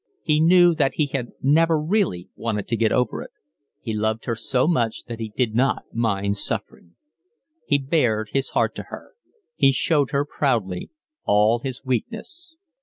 He 0.23 0.39
knew 0.39 0.73
that 0.73 0.95
he 0.95 1.05
had 1.05 1.29
never 1.43 1.79
really 1.79 2.27
wanted 2.35 2.67
to 2.69 2.75
get 2.75 2.91
over 2.91 3.21
it. 3.21 3.29
He 3.81 3.93
loved 3.93 4.25
her 4.25 4.33
so 4.33 4.67
much 4.67 5.03
that 5.05 5.19
he 5.19 5.29
did 5.29 5.53
not 5.53 5.83
mind 5.93 6.37
suffering. 6.37 6.95
He 7.67 7.77
bared 7.77 8.29
his 8.29 8.49
heart 8.57 8.73
to 8.77 8.83
her. 8.89 9.11
He 9.55 9.71
showed 9.71 10.09
her 10.09 10.25
proudly 10.25 10.89
all 11.23 11.59
his 11.59 11.85
weakness. 11.85 12.55